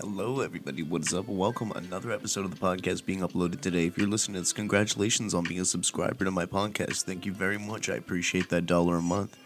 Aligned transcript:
Hello, 0.00 0.40
everybody. 0.40 0.82
What 0.82 1.02
is 1.02 1.12
up? 1.12 1.28
Welcome. 1.28 1.72
Another 1.72 2.10
episode 2.10 2.46
of 2.46 2.50
the 2.50 2.56
podcast 2.56 3.04
being 3.04 3.20
uploaded 3.20 3.60
today. 3.60 3.84
If 3.84 3.98
you're 3.98 4.08
listening 4.08 4.36
to 4.36 4.40
this, 4.40 4.52
congratulations 4.54 5.34
on 5.34 5.44
being 5.44 5.60
a 5.60 5.64
subscriber 5.66 6.24
to 6.24 6.30
my 6.30 6.46
podcast. 6.46 7.02
Thank 7.02 7.26
you 7.26 7.34
very 7.34 7.58
much. 7.58 7.90
I 7.90 7.96
appreciate 7.96 8.48
that 8.48 8.64
dollar 8.64 8.96
a 8.96 9.02
month. 9.02 9.36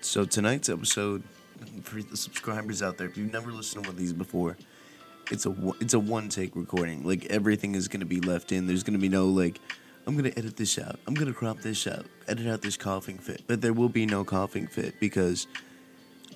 So, 0.00 0.24
tonight's 0.24 0.70
episode, 0.70 1.22
for 1.82 2.00
the 2.00 2.16
subscribers 2.16 2.80
out 2.82 2.96
there, 2.96 3.06
if 3.06 3.18
you've 3.18 3.34
never 3.34 3.52
listened 3.52 3.84
to 3.84 3.90
one 3.90 3.96
of 3.96 4.00
these 4.00 4.14
before, 4.14 4.56
it's 5.30 5.44
a 5.44 5.54
it's 5.78 5.92
a 5.92 6.00
one 6.00 6.30
take 6.30 6.56
recording. 6.56 7.04
Like 7.04 7.26
everything 7.26 7.74
is 7.74 7.86
gonna 7.86 8.06
be 8.06 8.20
left 8.20 8.52
in. 8.52 8.66
There's 8.66 8.82
gonna 8.82 8.96
be 8.96 9.10
no 9.10 9.26
like, 9.26 9.60
I'm 10.06 10.16
gonna 10.16 10.32
edit 10.38 10.56
this 10.56 10.78
out. 10.78 10.98
I'm 11.06 11.12
gonna 11.12 11.34
crop 11.34 11.60
this 11.60 11.86
out. 11.86 12.06
Edit 12.28 12.46
out 12.46 12.62
this 12.62 12.78
coughing 12.78 13.18
fit. 13.18 13.42
But 13.46 13.60
there 13.60 13.74
will 13.74 13.90
be 13.90 14.06
no 14.06 14.24
coughing 14.24 14.68
fit 14.68 14.98
because 15.00 15.46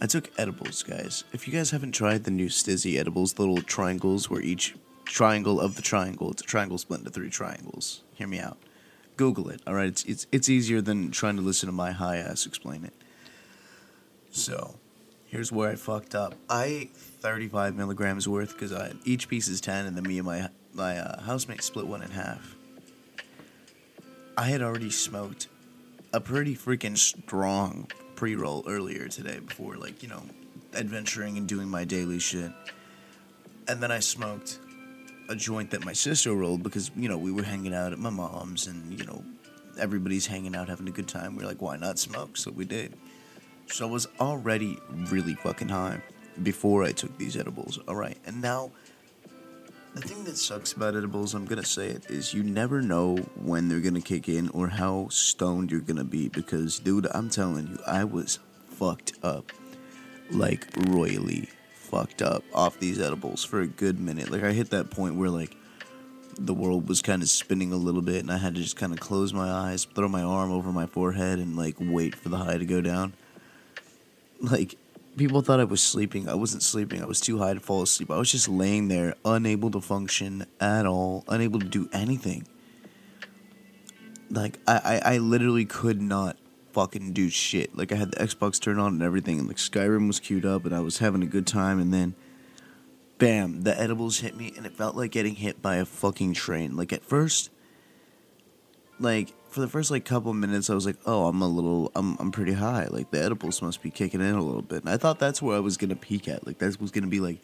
I 0.01 0.07
took 0.07 0.31
edibles, 0.39 0.83
guys. 0.83 1.25
If 1.33 1.47
you 1.47 1.53
guys 1.53 1.71
haven't 1.71 1.93
tried 1.93 2.25
the 2.25 2.31
new 2.31 2.49
Stizzy 2.49 2.99
edibles, 2.99 3.35
the 3.35 3.43
little 3.43 3.63
triangles 3.63 4.29
where 4.29 4.41
each 4.41 4.75
triangle 5.05 5.61
of 5.61 5.77
the 5.77 5.83
triangle, 5.83 6.31
it's 6.31 6.43
a 6.43 6.45
triangle 6.45 6.79
split 6.79 7.01
into 7.01 7.11
three 7.11 7.31
triangles. 7.31 8.03
Hear 8.15 8.27
me 8.27 8.41
out. 8.41 8.59
Google 9.17 9.49
it. 9.49 9.61
All 9.67 9.75
right, 9.75 9.87
it's 9.87 10.05
it's 10.05 10.27
it's 10.33 10.49
easier 10.49 10.81
than 10.81 11.13
trying 11.13 11.37
to 11.37 11.43
listen 11.43 11.69
to 11.69 11.73
my 11.73 11.93
high 11.93 12.17
ass 12.17 12.47
explain 12.47 12.85
it. 12.85 12.93
So, 14.33 14.75
here's 15.27 15.53
where 15.53 15.71
I 15.71 15.77
fucked 15.77 16.17
up. 16.17 16.35
I 16.51 16.65
ate 16.65 16.97
35 16.97 17.77
milligrams 17.77 18.27
worth 18.27 18.55
because 18.55 18.73
I 18.73 18.93
each 19.05 19.29
piece 19.29 19.47
is 19.47 19.61
10, 19.61 19.87
and 19.87 19.97
then 19.97 20.03
me 20.03 20.19
and 20.19 20.27
my 20.27 20.49
my 20.73 20.99
uh, 20.99 21.23
housemate 21.23 21.63
split 21.63 21.87
one 21.87 22.03
in 22.03 22.11
half. 22.11 22.57
I 24.37 24.49
had 24.49 24.63
already 24.63 24.91
smoked 24.91 25.47
a 26.13 26.21
pretty 26.21 26.57
freaking 26.57 26.99
strong 26.99 27.87
pre 28.15 28.37
roll 28.37 28.65
earlier 28.67 29.09
today 29.09 29.39
before, 29.39 29.77
like, 29.77 30.03
you 30.03 30.09
know, 30.09 30.23
adventuring 30.75 31.37
and 31.37 31.47
doing 31.47 31.69
my 31.69 31.85
daily 31.85 32.19
shit. 32.19 32.53
And 33.69 33.83
then 33.83 33.91
I 33.91 34.01
smoked 34.01 34.59
a 35.29 35.37
joint 35.37 35.71
that 35.71 35.85
my 35.85 35.93
sister 35.93 36.35
rolled 36.35 36.63
because, 36.63 36.91
you 36.97 37.09
know, 37.09 37.19
we 37.19 37.33
were 37.33 37.43
hanging 37.43 37.75
out 37.75 37.93
at 37.93 37.99
my 37.99 38.11
mom's 38.11 38.67
and, 38.67 38.99
you 38.99 39.07
know, 39.07 39.25
everybody's 39.79 40.27
hanging 40.27 40.55
out 40.55 40.69
having 40.69 40.89
a 40.89 40.93
good 40.93 41.09
time. 41.09 41.37
We 41.37 41.45
are 41.45 41.47
like, 41.47 41.63
why 41.63 41.77
not 41.77 41.99
smoke? 41.99 42.37
So 42.37 42.51
we 42.51 42.65
did. 42.65 42.95
So 43.67 43.89
I 43.89 43.91
was 43.91 44.07
already 44.21 44.79
really 44.91 45.35
fucking 45.35 45.69
high 45.69 46.01
before 46.43 46.85
I 46.85 46.93
took 46.93 47.17
these 47.17 47.37
edibles. 47.37 47.79
All 47.89 47.97
right. 47.97 48.19
And 48.27 48.43
now 48.43 48.71
the 49.95 50.01
thing 50.01 50.25
that 50.25 50.37
sucks 50.37 50.73
about 50.73 50.97
edibles, 50.97 51.35
I'm 51.35 51.45
gonna 51.45 51.65
say 51.65 51.89
it, 51.89 52.11
is 52.11 52.35
you 52.35 52.43
never 52.43 52.83
know 52.83 53.17
when 53.37 53.69
they're 53.69 53.81
gonna 53.81 54.01
kick 54.01 54.29
in 54.29 54.49
or 54.51 54.69
how 54.69 55.09
stoned 55.09 55.71
you're 55.71 55.81
gonna 55.81 56.05
be. 56.05 56.29
Because, 56.29 56.81
dude, 56.81 57.07
I'm 57.13 57.31
telling 57.31 57.69
you, 57.69 57.79
I 57.87 58.05
was 58.05 58.41
fucked 58.67 59.13
up, 59.23 59.53
like 60.31 60.67
royally 60.89 61.49
fucked 61.75 62.23
up 62.23 62.43
off 62.53 62.81
these 62.81 63.01
edibles 63.01 63.45
for 63.45 63.61
a 63.61 63.69
good 63.69 64.01
minute. 64.01 64.31
Like 64.31 64.43
I 64.43 64.53
hit 64.53 64.71
that 64.71 64.91
point 64.91 65.15
where 65.15 65.31
like 65.31 65.57
the 66.37 66.55
world 66.55 66.89
was 66.89 67.01
kind 67.01 67.23
of 67.23 67.29
spinning 67.29 67.73
a 67.73 67.77
little 67.77 68.03
bit, 68.03 68.17
and 68.17 68.33
I 68.33 68.39
had 68.39 68.57
to 68.57 68.63
just 68.63 68.77
kind 68.77 68.93
of 68.93 68.99
close 68.99 69.33
my 69.33 69.49
eyes, 69.49 69.85
throw 69.85 70.09
my 70.09 70.23
arm 70.23 70.51
over 70.51 70.73
my 70.73 70.87
forehead, 70.87 71.39
and 71.39 71.57
like 71.57 71.77
wait 71.79 72.17
for 72.17 72.31
the 72.31 72.39
high 72.39 72.59
to 72.59 72.67
go 72.67 72.81
down. 72.81 73.15
Like 74.41 74.77
people 75.17 75.41
thought 75.43 75.61
I 75.61 75.65
was 75.65 75.83
sleeping. 75.83 76.29
I 76.29 76.35
wasn't 76.35 76.63
sleeping. 76.63 77.03
I 77.03 77.07
was 77.07 77.21
too 77.21 77.39
high 77.39 77.55
to 77.55 77.61
fall 77.61 77.83
asleep. 77.83 78.11
I 78.11 78.19
was 78.19 78.31
just 78.31 78.49
laying 78.49 78.89
there, 78.89 79.15
unable 79.25 79.71
to 79.73 79.81
function 79.81 80.47
at 80.61 80.87
all, 80.87 81.25
unable 81.29 81.61
to 81.61 81.67
do 81.67 81.89
anything. 81.93 82.47
Like 84.31 84.59
I, 84.67 85.01
I, 85.05 85.15
I 85.15 85.19
literally 85.19 85.65
could 85.65 86.01
not 86.01 86.37
fucking 86.73 87.13
do 87.13 87.31
shit. 87.31 87.77
Like 87.77 87.93
I 87.93 87.97
had 87.97 88.11
the 88.11 88.17
Xbox 88.17 88.61
turned 88.61 88.81
on 88.81 88.95
and 88.95 89.03
everything, 89.03 89.39
and 89.39 89.49
like 89.49 89.57
Skyrim 89.57 90.07
was 90.07 90.21
queued 90.21 90.45
up, 90.45 90.65
and 90.65 90.75
I 90.75 90.81
was 90.81 90.99
having 90.99 91.23
a 91.23 91.27
good 91.27 91.47
time, 91.47 91.79
and 91.79 91.95
then, 91.95 92.15
bam, 93.19 93.63
the 93.63 93.79
edibles 93.81 94.21
hit 94.21 94.37
me, 94.37 94.53
and 94.57 94.67
it 94.67 94.77
felt 94.77 94.97
like 94.97 95.13
getting 95.13 95.37
hit 95.37 95.63
by 95.63 95.77
a 95.77 95.85
fucking 95.85 96.35
train. 96.35 96.77
Like 96.77 96.93
at 96.93 97.05
first, 97.05 97.51
like 98.99 99.33
for 99.55 99.61
the 99.61 99.69
first 99.69 99.89
like 99.93 100.05
couple 100.05 100.35
minutes, 100.35 100.69
I 100.69 100.75
was 100.75 100.85
like, 100.85 100.97
"Oh, 101.07 101.29
I'm 101.29 101.41
a 101.41 101.47
little, 101.47 101.93
I'm, 101.95 102.17
I'm 102.19 102.33
pretty 102.33 102.55
high. 102.55 102.89
Like 102.91 103.13
the 103.13 103.23
edibles 103.23 103.63
must 103.63 103.83
be 103.83 103.91
kicking 103.91 104.21
in 104.21 104.35
a 104.35 104.43
little 104.43 104.63
bit." 104.63 104.83
And 104.83 104.91
I 104.91 104.97
thought 104.97 105.21
that's 105.21 105.41
where 105.41 105.57
I 105.57 105.61
was 105.61 105.77
gonna 105.77 105.95
peak 105.95 106.27
at. 106.27 106.45
Like 106.45 106.59
that 106.59 106.81
was 106.81 106.91
gonna 106.91 107.07
be 107.07 107.21
like 107.21 107.39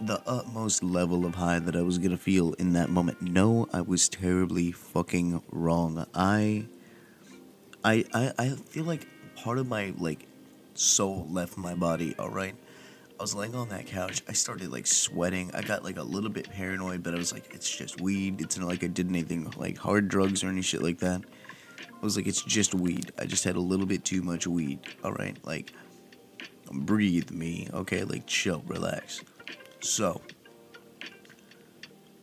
the 0.00 0.20
utmost 0.26 0.82
level 0.82 1.24
of 1.24 1.36
high 1.36 1.60
that 1.60 1.76
I 1.76 1.82
was 1.82 1.98
gonna 1.98 2.16
feel 2.16 2.54
in 2.54 2.72
that 2.72 2.90
moment. 2.90 3.22
No, 3.22 3.68
I 3.72 3.82
was 3.82 4.08
terribly 4.08 4.72
fucking 4.72 5.42
wrong. 5.52 6.04
I, 6.12 6.66
I, 7.84 8.04
I, 8.12 8.32
I 8.36 8.48
feel 8.50 8.84
like 8.84 9.06
part 9.36 9.58
of 9.58 9.68
my 9.68 9.94
like 9.98 10.26
soul 10.74 11.28
left 11.30 11.56
my 11.56 11.76
body. 11.76 12.16
All 12.18 12.30
right. 12.30 12.56
I 13.18 13.22
was 13.22 13.34
laying 13.34 13.54
on 13.54 13.70
that 13.70 13.86
couch. 13.86 14.22
I 14.28 14.32
started 14.32 14.70
like 14.70 14.86
sweating. 14.86 15.50
I 15.54 15.62
got 15.62 15.82
like 15.82 15.96
a 15.96 16.02
little 16.02 16.28
bit 16.28 16.50
paranoid, 16.50 17.02
but 17.02 17.14
I 17.14 17.16
was 17.16 17.32
like, 17.32 17.54
it's 17.54 17.74
just 17.74 18.00
weed. 18.00 18.42
It's 18.42 18.58
not 18.58 18.68
like 18.68 18.84
I 18.84 18.88
did 18.88 19.08
anything 19.08 19.50
like 19.56 19.78
hard 19.78 20.08
drugs 20.08 20.44
or 20.44 20.48
any 20.48 20.62
shit 20.62 20.82
like 20.82 20.98
that. 20.98 21.22
I 21.80 22.04
was 22.04 22.16
like, 22.16 22.26
it's 22.26 22.42
just 22.42 22.74
weed. 22.74 23.12
I 23.18 23.24
just 23.24 23.44
had 23.44 23.56
a 23.56 23.60
little 23.60 23.86
bit 23.86 24.04
too 24.04 24.22
much 24.22 24.46
weed. 24.46 24.80
All 25.02 25.12
right, 25.12 25.36
like 25.44 25.72
breathe 26.70 27.30
me. 27.30 27.68
Okay, 27.72 28.04
like 28.04 28.26
chill, 28.26 28.62
relax. 28.66 29.22
So 29.80 30.20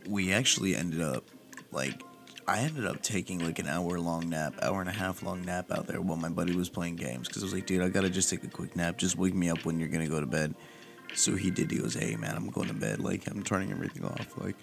we 0.07 0.31
actually 0.31 0.75
ended 0.75 1.01
up 1.01 1.25
like 1.71 2.03
I 2.47 2.59
ended 2.59 2.85
up 2.85 3.01
taking 3.01 3.39
like 3.43 3.57
an 3.57 3.67
hour 3.67 3.99
long 3.99 4.29
nap, 4.29 4.53
hour 4.61 4.79
and 4.79 4.89
a 4.89 4.93
half 4.93 5.23
long 5.23 5.43
nap 5.43 5.71
out 5.71 5.87
there 5.87 6.01
while 6.01 6.17
my 6.17 6.29
buddy 6.29 6.55
was 6.55 6.69
playing 6.69 6.97
games. 6.97 7.27
Because 7.27 7.41
I 7.41 7.45
was 7.45 7.53
like, 7.53 7.65
dude, 7.65 7.81
I 7.81 7.89
gotta 7.89 8.09
just 8.09 8.29
take 8.29 8.43
a 8.43 8.47
quick 8.47 8.75
nap. 8.75 8.97
Just 8.97 9.17
wake 9.17 9.33
me 9.33 9.49
up 9.49 9.65
when 9.65 9.79
you're 9.79 9.89
gonna 9.89 10.07
go 10.07 10.19
to 10.19 10.27
bed. 10.27 10.53
So 11.15 11.35
he 11.35 11.51
did. 11.51 11.71
He 11.71 11.77
goes, 11.77 11.93
"Hey 11.93 12.15
man, 12.15 12.35
I'm 12.35 12.49
going 12.49 12.67
to 12.67 12.73
bed. 12.73 12.99
Like 12.99 13.29
I'm 13.29 13.43
turning 13.43 13.71
everything 13.71 14.05
off. 14.05 14.37
Like 14.37 14.55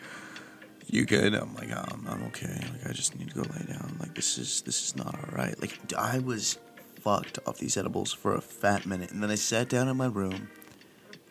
you 0.87 1.05
good?" 1.05 1.35
I'm 1.35 1.55
like, 1.55 1.71
oh, 1.71 1.85
I'm, 1.91 2.07
I'm 2.07 2.23
okay. 2.25 2.61
Like 2.73 2.89
I 2.89 2.93
just 2.93 3.19
need 3.19 3.29
to 3.31 3.35
go 3.35 3.43
lay 3.43 3.65
down. 3.67 3.97
Like 4.01 4.15
this 4.15 4.39
is 4.39 4.63
this 4.63 4.83
is 4.83 4.97
not 4.97 5.15
all 5.15 5.37
right. 5.37 5.59
Like 5.61 5.79
I 5.97 6.19
was 6.19 6.59
fucked 7.01 7.39
off 7.47 7.59
these 7.59 7.77
edibles 7.77 8.13
for 8.13 8.35
a 8.35 8.41
fat 8.41 8.87
minute, 8.87 9.11
and 9.11 9.23
then 9.23 9.31
I 9.31 9.37
sat 9.37 9.69
down 9.69 9.89
in 9.89 9.97
my 9.97 10.07
room, 10.07 10.49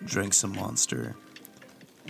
drank 0.06 0.34
some 0.34 0.56
Monster, 0.56 1.16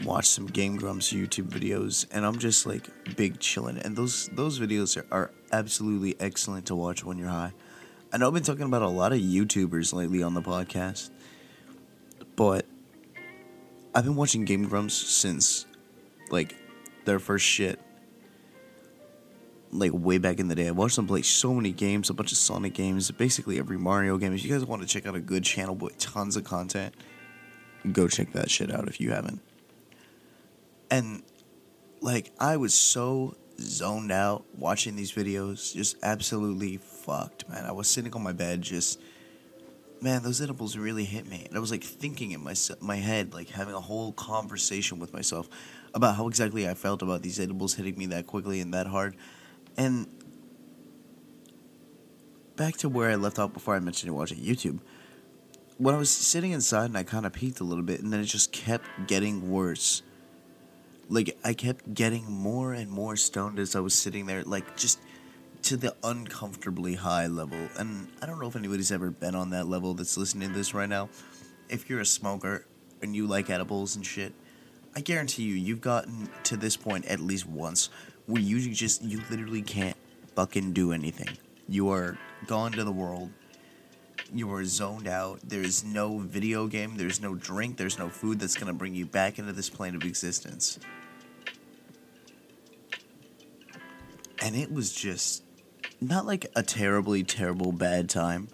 watched 0.03 0.31
some 0.31 0.45
Game 0.45 0.77
Grumps 0.77 1.11
YouTube 1.11 1.49
videos, 1.49 2.05
and 2.11 2.25
I'm 2.25 2.37
just 2.37 2.65
like 2.65 2.87
big 3.15 3.39
chilling. 3.39 3.77
And 3.79 3.95
those 3.95 4.29
those 4.33 4.59
videos 4.59 4.97
are, 4.97 5.05
are 5.11 5.31
absolutely 5.51 6.15
excellent 6.19 6.65
to 6.67 6.75
watch 6.75 7.03
when 7.03 7.17
you're 7.17 7.29
high. 7.29 7.53
I 8.11 8.17
know 8.17 8.27
I've 8.27 8.33
been 8.33 8.43
talking 8.43 8.63
about 8.63 8.81
a 8.81 8.87
lot 8.87 9.13
of 9.13 9.19
YouTubers 9.19 9.93
lately 9.93 10.23
on 10.23 10.33
the 10.33 10.41
podcast, 10.41 11.11
but 12.35 12.65
I've 13.93 14.03
been 14.03 14.15
watching 14.15 14.45
Game 14.45 14.67
Grumps 14.67 14.93
since 14.93 15.65
like 16.29 16.55
their 17.05 17.19
first 17.19 17.45
shit. 17.45 17.79
Like 19.71 19.91
way 19.93 20.17
back 20.17 20.39
in 20.39 20.47
the 20.47 20.55
day. 20.55 20.67
I 20.67 20.71
watched 20.71 20.95
them 20.95 21.05
play 21.05 21.21
so 21.21 21.53
many 21.53 21.71
games, 21.71 22.09
a 22.09 22.13
bunch 22.13 22.31
of 22.31 22.39
Sonic 22.39 22.73
games, 22.73 23.09
basically 23.11 23.59
every 23.59 23.77
Mario 23.77 24.17
game. 24.17 24.33
If 24.33 24.43
you 24.43 24.51
guys 24.51 24.65
want 24.65 24.81
to 24.81 24.87
check 24.87 25.05
out 25.05 25.15
a 25.15 25.19
good 25.19 25.43
channel 25.43 25.75
with 25.75 25.97
tons 25.99 26.35
of 26.35 26.43
content, 26.43 26.95
go 27.91 28.07
check 28.07 28.33
that 28.33 28.49
shit 28.49 28.71
out 28.71 28.87
if 28.87 28.99
you 28.99 29.11
haven't. 29.11 29.41
And 30.89 31.21
like 32.01 32.31
I 32.39 32.57
was 32.57 32.73
so 32.73 33.37
zoned 33.59 34.11
out 34.11 34.45
watching 34.57 34.95
these 34.95 35.11
videos, 35.11 35.73
just 35.73 35.97
absolutely 36.01 36.77
fucked, 36.77 37.47
man. 37.47 37.65
I 37.65 37.71
was 37.71 37.87
sitting 37.87 38.13
on 38.13 38.23
my 38.23 38.33
bed 38.33 38.61
just 38.61 38.99
man, 40.01 40.23
those 40.23 40.41
edibles 40.41 40.77
really 40.77 41.05
hit 41.05 41.27
me. 41.27 41.45
And 41.47 41.55
I 41.55 41.59
was 41.59 41.71
like 41.71 41.83
thinking 41.83 42.31
in 42.31 42.43
my 42.43 42.55
my 42.81 42.97
head, 42.97 43.33
like 43.33 43.49
having 43.49 43.73
a 43.73 43.79
whole 43.79 44.11
conversation 44.13 44.99
with 44.99 45.13
myself 45.13 45.49
about 45.93 46.15
how 46.15 46.27
exactly 46.27 46.67
I 46.67 46.73
felt 46.73 47.01
about 47.01 47.21
these 47.21 47.39
edibles 47.39 47.75
hitting 47.75 47.97
me 47.97 48.05
that 48.07 48.27
quickly 48.27 48.59
and 48.59 48.73
that 48.73 48.87
hard. 48.87 49.15
And 49.77 50.07
back 52.55 52.77
to 52.77 52.89
where 52.89 53.09
I 53.09 53.15
left 53.15 53.39
off 53.39 53.53
before 53.53 53.75
I 53.75 53.79
mentioned 53.79 54.13
watching 54.13 54.37
YouTube. 54.37 54.79
When 55.77 55.95
I 55.95 55.97
was 55.97 56.09
sitting 56.09 56.51
inside 56.51 56.85
and 56.85 56.97
I 56.97 57.03
kind 57.03 57.25
of 57.25 57.31
peaked 57.31 57.61
a 57.61 57.63
little 57.63 57.85
bit, 57.85 58.01
and 58.01 58.11
then 58.11 58.19
it 58.19 58.25
just 58.25 58.51
kept 58.51 58.85
getting 59.07 59.49
worse. 59.49 60.01
Like 61.07 61.37
I 61.43 61.53
kept 61.53 61.93
getting 61.93 62.29
more 62.29 62.73
and 62.73 62.91
more 62.91 63.15
stoned 63.15 63.59
as 63.59 63.75
I 63.75 63.79
was 63.79 63.93
sitting 63.93 64.25
there, 64.25 64.43
like 64.43 64.75
just 64.75 64.99
to 65.69 65.77
the 65.77 65.95
uncomfortably 66.03 66.95
high 66.95 67.27
level. 67.27 67.59
And 67.77 68.07
I 68.23 68.25
don't 68.25 68.39
know 68.39 68.47
if 68.47 68.55
anybody's 68.55 68.91
ever 68.91 69.11
been 69.11 69.35
on 69.35 69.51
that 69.51 69.67
level 69.67 69.93
that's 69.93 70.17
listening 70.17 70.49
to 70.49 70.55
this 70.55 70.73
right 70.73 70.89
now. 70.89 71.09
If 71.69 71.87
you're 71.87 71.99
a 71.99 72.05
smoker 72.07 72.65
and 73.03 73.15
you 73.15 73.27
like 73.27 73.51
edibles 73.51 73.95
and 73.95 74.03
shit, 74.03 74.33
I 74.95 75.01
guarantee 75.01 75.43
you, 75.43 75.53
you've 75.53 75.79
gotten 75.79 76.27
to 76.45 76.57
this 76.57 76.75
point 76.75 77.05
at 77.05 77.19
least 77.19 77.45
once 77.45 77.91
where 78.25 78.41
you 78.41 78.59
just, 78.73 79.03
you 79.03 79.21
literally 79.29 79.61
can't 79.61 79.95
fucking 80.35 80.73
do 80.73 80.91
anything. 80.91 81.37
You 81.67 81.91
are 81.91 82.17
gone 82.47 82.71
to 82.71 82.83
the 82.83 82.91
world. 82.91 83.29
You 84.33 84.51
are 84.51 84.65
zoned 84.65 85.07
out. 85.07 85.39
There's 85.43 85.83
no 85.83 86.17
video 86.17 86.65
game, 86.65 86.97
there's 86.97 87.21
no 87.21 87.35
drink, 87.35 87.77
there's 87.77 87.99
no 87.99 88.09
food 88.09 88.39
that's 88.39 88.55
gonna 88.55 88.73
bring 88.73 88.95
you 88.95 89.05
back 89.05 89.37
into 89.37 89.53
this 89.53 89.69
plane 89.69 89.93
of 89.93 90.03
existence. 90.03 90.79
And 94.41 94.55
it 94.55 94.71
was 94.71 94.91
just 94.91 95.43
not 96.01 96.25
like 96.25 96.45
a 96.55 96.63
terribly 96.63 97.23
terrible 97.23 97.71
bad 97.71 98.09
time 98.09 98.47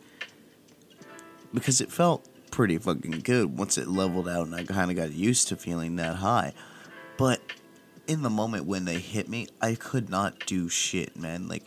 because 1.53 1.81
it 1.81 1.91
felt 1.91 2.27
pretty 2.51 2.77
fucking 2.77 3.19
good 3.19 3.57
once 3.57 3.77
it 3.77 3.87
leveled 3.87 4.27
out 4.27 4.45
and 4.45 4.55
I 4.55 4.63
kind 4.63 4.89
of 4.89 4.97
got 4.97 5.11
used 5.11 5.47
to 5.49 5.55
feeling 5.55 5.97
that 5.97 6.15
high. 6.15 6.53
But 7.17 7.41
in 8.07 8.21
the 8.21 8.29
moment 8.29 8.65
when 8.65 8.85
they 8.85 8.99
hit 8.99 9.29
me, 9.29 9.47
I 9.61 9.75
could 9.75 10.09
not 10.09 10.45
do 10.45 10.69
shit, 10.69 11.15
man. 11.17 11.47
Like, 11.47 11.63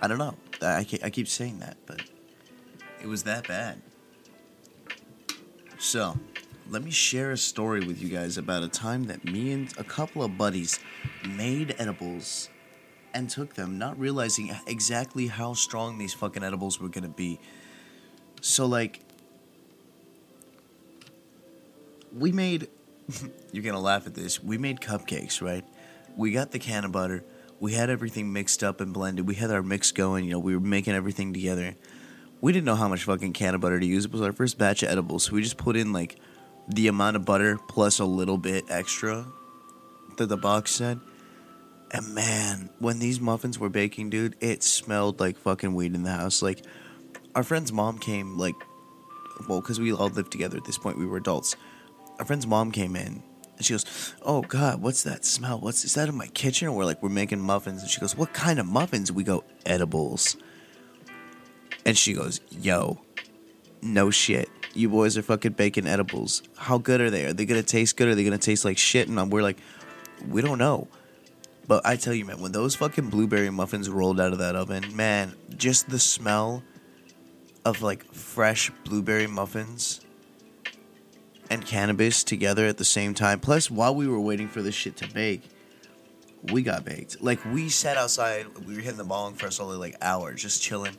I 0.00 0.08
don't 0.08 0.18
know. 0.18 0.34
I, 0.62 0.86
I 1.02 1.10
keep 1.10 1.28
saying 1.28 1.58
that, 1.60 1.76
but 1.86 2.02
it 3.02 3.06
was 3.06 3.24
that 3.24 3.46
bad. 3.46 3.80
So, 5.78 6.18
let 6.68 6.82
me 6.82 6.90
share 6.90 7.32
a 7.32 7.36
story 7.36 7.86
with 7.86 8.02
you 8.02 8.08
guys 8.08 8.38
about 8.38 8.62
a 8.62 8.68
time 8.68 9.04
that 9.04 9.24
me 9.24 9.52
and 9.52 9.72
a 9.78 9.84
couple 9.84 10.22
of 10.22 10.36
buddies 10.36 10.80
made 11.28 11.76
edibles 11.78 12.48
and 13.16 13.30
took 13.30 13.54
them, 13.54 13.78
not 13.78 13.98
realizing 13.98 14.54
exactly 14.66 15.26
how 15.26 15.54
strong 15.54 15.96
these 15.96 16.12
fucking 16.12 16.44
edibles 16.44 16.78
were 16.78 16.90
gonna 16.90 17.08
be. 17.08 17.40
So, 18.42 18.66
like, 18.66 19.00
we 22.12 22.30
made, 22.30 22.68
you're 23.52 23.64
gonna 23.64 23.80
laugh 23.80 24.06
at 24.06 24.14
this, 24.14 24.44
we 24.44 24.58
made 24.58 24.80
cupcakes, 24.80 25.40
right? 25.40 25.64
We 26.14 26.30
got 26.30 26.50
the 26.50 26.58
cannabutter, 26.58 27.22
we 27.58 27.72
had 27.72 27.88
everything 27.88 28.34
mixed 28.34 28.62
up 28.62 28.82
and 28.82 28.92
blended, 28.92 29.26
we 29.26 29.34
had 29.34 29.50
our 29.50 29.62
mix 29.62 29.92
going, 29.92 30.26
you 30.26 30.32
know, 30.32 30.38
we 30.38 30.54
were 30.54 30.60
making 30.60 30.92
everything 30.92 31.32
together. 31.32 31.74
We 32.42 32.52
didn't 32.52 32.66
know 32.66 32.74
how 32.74 32.88
much 32.88 33.04
fucking 33.04 33.32
cannabutter 33.32 33.80
to 33.80 33.86
use. 33.86 34.04
It 34.04 34.12
was 34.12 34.20
our 34.20 34.32
first 34.32 34.58
batch 34.58 34.82
of 34.82 34.90
edibles, 34.90 35.24
so 35.24 35.32
we 35.32 35.42
just 35.42 35.56
put 35.56 35.74
in 35.74 35.94
like 35.94 36.16
the 36.68 36.88
amount 36.88 37.16
of 37.16 37.24
butter 37.24 37.58
plus 37.66 37.98
a 37.98 38.04
little 38.04 38.36
bit 38.36 38.66
extra 38.68 39.26
that 40.18 40.26
the 40.26 40.36
box 40.36 40.72
said. 40.72 41.00
And 41.92 42.14
man, 42.14 42.70
when 42.78 42.98
these 42.98 43.20
muffins 43.20 43.58
were 43.58 43.68
baking, 43.68 44.10
dude, 44.10 44.36
it 44.40 44.62
smelled 44.62 45.20
like 45.20 45.38
fucking 45.38 45.74
weed 45.74 45.94
in 45.94 46.02
the 46.02 46.10
house. 46.10 46.42
Like, 46.42 46.64
our 47.34 47.42
friend's 47.42 47.72
mom 47.72 47.98
came, 47.98 48.36
like, 48.36 48.54
well, 49.48 49.60
because 49.60 49.78
we 49.78 49.92
all 49.92 50.08
lived 50.08 50.32
together 50.32 50.56
at 50.56 50.64
this 50.64 50.78
point, 50.78 50.98
we 50.98 51.06
were 51.06 51.16
adults. 51.16 51.54
Our 52.18 52.24
friend's 52.24 52.46
mom 52.46 52.72
came 52.72 52.96
in, 52.96 53.22
and 53.56 53.64
she 53.64 53.74
goes, 53.74 54.14
Oh, 54.22 54.42
God, 54.42 54.82
what's 54.82 55.02
that 55.04 55.24
smell? 55.24 55.60
What's, 55.60 55.84
is 55.84 55.94
that 55.94 56.08
in 56.08 56.16
my 56.16 56.28
kitchen? 56.28 56.68
And 56.68 56.76
we're 56.76 56.84
like, 56.84 57.02
We're 57.02 57.08
making 57.08 57.40
muffins. 57.40 57.82
And 57.82 57.90
she 57.90 58.00
goes, 58.00 58.16
What 58.16 58.32
kind 58.32 58.58
of 58.58 58.66
muffins? 58.66 59.12
We 59.12 59.22
go, 59.22 59.44
Edibles. 59.64 60.36
And 61.84 61.96
she 61.96 62.14
goes, 62.14 62.40
Yo, 62.50 63.00
no 63.82 64.10
shit 64.10 64.48
you 64.76 64.88
boys 64.88 65.16
are 65.16 65.22
fucking 65.22 65.52
baking 65.52 65.86
edibles. 65.86 66.42
How 66.56 66.78
good 66.78 67.00
are 67.00 67.10
they? 67.10 67.24
Are 67.24 67.32
they 67.32 67.46
gonna 67.46 67.62
taste 67.62 67.96
good? 67.96 68.08
Are 68.08 68.14
they 68.14 68.24
gonna 68.24 68.38
taste 68.38 68.64
like 68.64 68.78
shit? 68.78 69.08
And 69.08 69.32
we're 69.32 69.42
like, 69.42 69.58
we 70.28 70.42
don't 70.42 70.58
know. 70.58 70.88
But 71.66 71.84
I 71.84 71.96
tell 71.96 72.14
you, 72.14 72.24
man, 72.24 72.40
when 72.40 72.52
those 72.52 72.74
fucking 72.76 73.10
blueberry 73.10 73.50
muffins 73.50 73.90
rolled 73.90 74.20
out 74.20 74.32
of 74.32 74.38
that 74.38 74.54
oven, 74.54 74.94
man, 74.94 75.34
just 75.56 75.88
the 75.88 75.98
smell 75.98 76.62
of 77.64 77.82
like 77.82 78.12
fresh 78.12 78.70
blueberry 78.84 79.26
muffins 79.26 80.00
and 81.50 81.64
cannabis 81.66 82.22
together 82.22 82.66
at 82.66 82.78
the 82.78 82.84
same 82.84 83.14
time. 83.14 83.40
Plus, 83.40 83.70
while 83.70 83.94
we 83.94 84.06
were 84.06 84.20
waiting 84.20 84.48
for 84.48 84.62
this 84.62 84.74
shit 84.74 84.96
to 84.98 85.12
bake, 85.12 85.42
we 86.52 86.62
got 86.62 86.84
baked. 86.84 87.20
Like 87.20 87.44
we 87.46 87.68
sat 87.68 87.96
outside, 87.96 88.46
we 88.66 88.76
were 88.76 88.80
hitting 88.80 88.98
the 88.98 89.04
bong 89.04 89.34
for 89.34 89.46
a 89.46 89.52
solid 89.52 89.78
like 89.78 89.96
hour, 90.00 90.34
just 90.34 90.62
chilling 90.62 90.96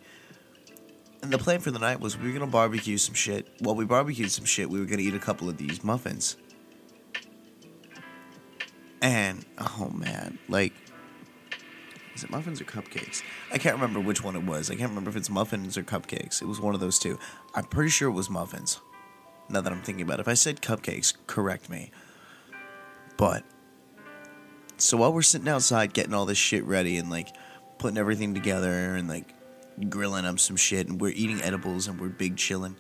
and 1.21 1.31
the 1.31 1.37
plan 1.37 1.59
for 1.59 1.71
the 1.71 1.79
night 1.79 1.99
was 1.99 2.17
we 2.17 2.27
were 2.27 2.33
gonna 2.33 2.49
barbecue 2.49 2.97
some 2.97 3.15
shit. 3.15 3.47
While 3.59 3.75
we 3.75 3.85
barbecued 3.85 4.31
some 4.31 4.45
shit, 4.45 4.69
we 4.69 4.79
were 4.79 4.85
gonna 4.85 5.01
eat 5.01 5.13
a 5.13 5.19
couple 5.19 5.49
of 5.49 5.57
these 5.57 5.83
muffins. 5.83 6.37
And 9.01 9.45
oh 9.57 9.91
man, 9.93 10.39
like 10.47 10.73
is 12.17 12.23
it 12.23 12.31
muffins 12.31 12.59
or 12.59 12.63
cupcakes? 12.63 13.21
I 13.51 13.59
can't 13.59 13.75
remember 13.75 13.99
which 13.99 14.23
one 14.23 14.35
it 14.35 14.43
was. 14.43 14.71
I 14.71 14.75
can't 14.75 14.89
remember 14.89 15.11
if 15.11 15.15
it's 15.15 15.29
muffins 15.29 15.77
or 15.77 15.83
cupcakes. 15.83 16.41
It 16.41 16.47
was 16.47 16.59
one 16.59 16.73
of 16.73 16.79
those 16.79 16.97
two. 16.97 17.19
I'm 17.53 17.65
pretty 17.65 17.91
sure 17.91 18.09
it 18.09 18.13
was 18.13 18.27
muffins. 18.27 18.81
Now 19.49 19.61
that 19.61 19.71
I'm 19.71 19.83
thinking 19.83 20.01
about 20.03 20.17
it. 20.17 20.21
If 20.21 20.27
I 20.27 20.33
said 20.33 20.61
cupcakes, 20.61 21.13
correct 21.27 21.69
me. 21.69 21.91
But 23.17 23.43
so 24.77 24.97
while 24.97 25.13
we're 25.13 25.21
sitting 25.21 25.47
outside 25.47 25.93
getting 25.93 26.15
all 26.15 26.25
this 26.25 26.39
shit 26.39 26.63
ready 26.65 26.97
and 26.97 27.11
like 27.11 27.29
putting 27.77 27.99
everything 27.99 28.33
together 28.33 28.95
and 28.95 29.07
like 29.07 29.31
grilling 29.87 30.25
up 30.25 30.39
some 30.39 30.55
shit 30.55 30.87
and 30.87 30.99
we're 30.99 31.13
eating 31.13 31.39
edibles 31.43 31.87
and 31.87 32.01
we're 32.01 32.09
big 32.09 32.35
chilling. 32.35 32.77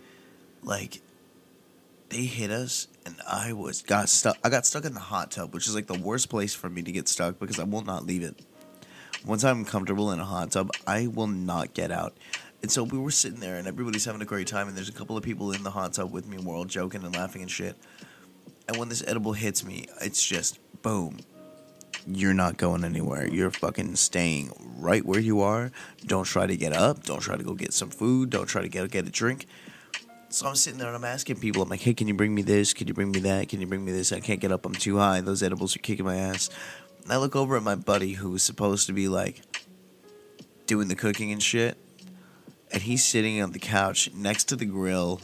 Like 0.63 1.01
they 2.09 2.23
hit 2.23 2.51
us 2.51 2.87
and 3.05 3.15
I 3.27 3.53
was 3.53 3.81
got 3.81 4.09
stuck 4.09 4.37
I 4.43 4.49
got 4.49 4.65
stuck 4.65 4.85
in 4.85 4.93
the 4.93 4.99
hot 4.99 5.31
tub, 5.31 5.53
which 5.53 5.67
is 5.67 5.75
like 5.75 5.87
the 5.87 5.99
worst 5.99 6.29
place 6.29 6.53
for 6.53 6.69
me 6.69 6.81
to 6.83 6.91
get 6.91 7.07
stuck 7.07 7.39
because 7.39 7.59
I 7.59 7.63
will 7.63 7.83
not 7.83 8.05
leave 8.05 8.23
it. 8.23 8.39
Once 9.25 9.43
I'm 9.43 9.65
comfortable 9.65 10.11
in 10.11 10.19
a 10.19 10.25
hot 10.25 10.51
tub, 10.51 10.71
I 10.85 11.07
will 11.07 11.27
not 11.27 11.73
get 11.73 11.91
out. 11.91 12.15
And 12.61 12.71
so 12.71 12.83
we 12.83 12.97
were 12.97 13.11
sitting 13.11 13.39
there 13.39 13.57
and 13.57 13.67
everybody's 13.67 14.05
having 14.05 14.21
a 14.21 14.25
great 14.25 14.47
time 14.47 14.67
and 14.67 14.77
there's 14.77 14.89
a 14.89 14.93
couple 14.93 15.17
of 15.17 15.23
people 15.23 15.51
in 15.51 15.63
the 15.63 15.71
hot 15.71 15.93
tub 15.93 16.11
with 16.11 16.27
me 16.27 16.37
and 16.37 16.45
we're 16.45 16.55
all 16.55 16.65
joking 16.65 17.03
and 17.03 17.15
laughing 17.15 17.41
and 17.41 17.51
shit. 17.51 17.75
And 18.67 18.77
when 18.77 18.89
this 18.89 19.03
edible 19.05 19.33
hits 19.33 19.63
me, 19.63 19.87
it's 20.01 20.25
just 20.25 20.59
boom 20.81 21.19
you're 22.07 22.33
not 22.33 22.57
going 22.57 22.83
anywhere. 22.83 23.27
You're 23.27 23.51
fucking 23.51 23.95
staying 23.95 24.51
right 24.77 25.05
where 25.05 25.19
you 25.19 25.41
are. 25.41 25.71
Don't 26.05 26.23
try 26.23 26.47
to 26.47 26.55
get 26.55 26.73
up. 26.73 27.03
Don't 27.03 27.19
try 27.19 27.35
to 27.35 27.43
go 27.43 27.53
get 27.53 27.73
some 27.73 27.89
food. 27.89 28.29
Don't 28.29 28.47
try 28.47 28.61
to 28.61 28.69
get 28.69 28.89
get 28.91 29.07
a 29.07 29.11
drink. 29.11 29.45
So 30.29 30.45
I'm 30.45 30.55
sitting 30.55 30.77
there 30.77 30.87
and 30.87 30.95
I'm 30.95 31.05
asking 31.05 31.37
people, 31.37 31.61
I'm 31.61 31.69
like, 31.69 31.79
hey, 31.79 31.93
can 31.93 32.07
you 32.07 32.13
bring 32.13 32.35
me 32.35 32.41
this? 32.41 32.73
Can 32.73 32.87
you 32.87 32.93
bring 32.93 33.11
me 33.11 33.19
that? 33.21 33.47
Can 33.47 33.61
you 33.61 33.67
bring 33.67 33.85
me 33.85 33.93
this? 33.93 34.11
I 34.11 34.19
can't 34.19 34.41
get 34.41 34.51
up. 34.51 34.65
I'm 34.65 34.73
too 34.73 34.97
high. 34.97 35.21
Those 35.21 35.41
edibles 35.41 35.75
are 35.75 35.79
kicking 35.79 36.05
my 36.05 36.17
ass. 36.17 36.49
And 37.03 37.13
I 37.13 37.17
look 37.17 37.35
over 37.35 37.55
at 37.55 37.63
my 37.63 37.75
buddy 37.75 38.13
who 38.13 38.31
was 38.31 38.43
supposed 38.43 38.87
to 38.87 38.93
be 38.93 39.07
like 39.07 39.41
doing 40.65 40.89
the 40.89 40.95
cooking 40.95 41.31
and 41.31 41.41
shit. 41.41 41.77
And 42.71 42.81
he's 42.81 43.05
sitting 43.05 43.41
on 43.41 43.53
the 43.53 43.59
couch 43.59 44.11
next 44.13 44.45
to 44.45 44.57
the 44.57 44.65
grill, 44.65 45.21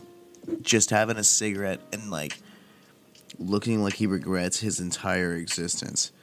just 0.61 0.89
having 0.89 1.17
a 1.17 1.23
cigarette 1.23 1.81
and 1.91 2.09
like 2.09 2.37
looking 3.37 3.83
like 3.83 3.95
he 3.95 4.07
regrets 4.07 4.61
his 4.61 4.79
entire 4.79 5.35
existence 5.35 6.13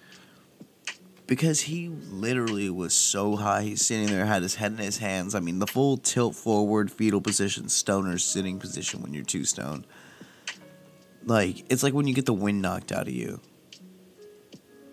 because 1.31 1.61
he 1.61 1.89
literally 2.11 2.69
was 2.71 2.93
so 2.93 3.37
high. 3.37 3.63
He's 3.63 3.87
sitting 3.87 4.09
there, 4.09 4.27
had 4.27 4.43
his 4.43 4.57
head 4.57 4.73
in 4.73 4.79
his 4.79 4.99
hands. 4.99 5.37
I 5.37 5.39
mean, 5.39 5.61
the 5.61 5.67
full 5.69 5.97
tilt 5.97 6.35
forward 6.35 6.91
fetal 6.91 7.21
position, 7.21 7.69
stoner 7.69 8.19
sitting 8.19 8.59
position 8.59 9.01
when 9.01 9.15
you're 9.15 9.23
too 9.23 9.45
stoned. 9.45 9.87
Like, 11.25 11.65
it's 11.71 11.85
like 11.85 11.95
when 11.95 12.09
you 12.09 12.15
get 12.15 12.27
the 12.27 12.33
wind 12.33 12.61
knocked 12.61 12.91
out 12.91 13.07
of 13.07 13.15
you. 13.15 13.41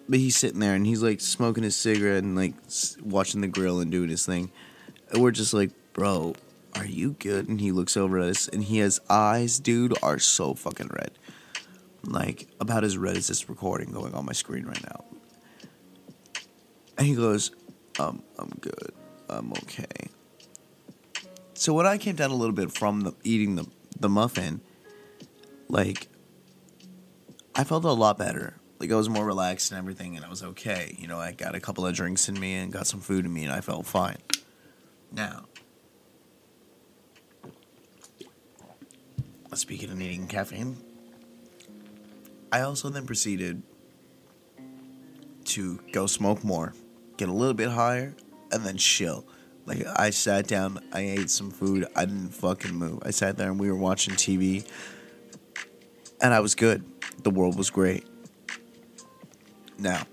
But 0.07 0.19
he's 0.19 0.38
sitting 0.38 0.60
there 0.60 0.75
and 0.75 0.86
he's 0.86 1.01
like 1.01 1.22
smoking 1.22 1.63
his 1.63 1.75
cigarette 1.75 2.24
and 2.24 2.36
like 2.36 2.54
watching 3.01 3.42
the 3.42 3.48
grill 3.48 3.80
and 3.80 3.90
doing 3.90 4.10
his 4.10 4.24
thing. 4.24 4.51
And 5.12 5.24
we're 5.24 5.31
just 5.31 5.56
like, 5.56 5.72
bro, 5.94 6.36
are 6.75 6.86
you 6.86 7.16
good? 7.18 7.50
And 7.50 7.60
he 7.60 7.72
looks 7.72 7.98
over 7.98 8.19
at 8.19 8.30
us 8.30 8.48
and 8.48 8.63
he 8.63 8.78
has 8.78 9.00
eyes, 9.10 9.57
dude, 9.57 9.98
are 10.04 10.19
so 10.19 10.54
fucking 10.54 10.92
red. 10.94 11.18
Like, 12.04 12.48
about 12.60 12.83
as 12.83 12.95
red 12.95 13.18
as 13.18 13.28
this 13.28 13.50
recording 13.50 13.92
going 13.92 14.14
on 14.14 14.23
my 14.23 14.33
screen 14.33 14.66
right 14.66 14.83
now. 14.83 15.17
And 16.97 17.06
he 17.06 17.16
goes, 17.16 17.51
um, 17.99 18.23
I'm 18.37 18.49
good. 18.59 18.94
I'm 19.30 19.51
okay. 19.54 20.09
So 21.54 21.73
when 21.73 21.85
I 21.85 21.97
came 21.97 22.16
down 22.16 22.31
a 22.31 22.35
little 22.35 22.56
bit 22.56 22.71
from 22.71 23.01
the 23.01 23.13
eating 23.23 23.56
the 23.56 23.68
the 23.99 24.09
muffin, 24.09 24.61
like 25.68 26.07
I 27.56 27.63
felt 27.63 27.83
a 27.83 27.92
lot 27.92 28.18
better. 28.18 28.56
Like 28.80 28.92
I 28.92 28.95
was 28.95 29.09
more 29.09 29.25
relaxed 29.25 29.71
and 29.71 29.80
everything, 29.80 30.16
and 30.16 30.23
I 30.23 30.30
was 30.30 30.44
okay. 30.44 30.95
You 30.99 31.07
know, 31.07 31.19
I 31.19 31.31
got 31.31 31.56
a 31.56 31.59
couple 31.59 31.85
of 31.85 31.95
drinks 31.95 32.30
in 32.30 32.39
me 32.39 32.56
and 32.56 32.71
got 32.71 32.85
some 32.85 32.99
food 32.99 33.25
in 33.25 33.33
me, 33.33 33.44
and 33.44 33.51
I 33.51 33.61
felt 33.61 33.87
fine. 33.87 34.18
Now, 35.11 35.45
speaking 39.56 39.89
of 39.89 39.97
needing 39.97 40.27
caffeine, 40.27 40.77
I 42.51 42.61
also 42.61 42.89
then 42.89 43.07
proceeded 43.07 43.63
to 45.45 45.80
go 45.92 46.06
smoke 46.06 46.44
more 46.44 46.73
get 47.18 47.30
a 47.30 47.33
little 47.33 47.54
bit 47.54 47.69
higher, 47.69 48.16
and 48.52 48.64
then 48.64 48.78
chill. 48.78 49.26
Like 49.66 49.86
I 49.97 50.12
sat 50.12 50.47
down, 50.47 50.80
I 50.94 51.02
ate 51.02 51.30
some 51.30 51.52
food, 51.52 51.86
I 51.95 52.06
didn't 52.06 52.30
fucking 52.30 52.74
move. 52.74 53.00
I 53.04 53.12
sat 53.12 53.38
there 53.38 53.52
and 53.52 53.59
we 53.59 53.69
were 53.69 53.78
watching 53.78 54.14
TV, 54.14 54.66
and 56.21 56.33
I 56.33 56.40
was 56.40 56.56
good. 56.56 56.86
The 57.24 57.30
world 57.30 57.57
was 57.57 57.69
great. 57.69 58.06
Now, 59.78 60.04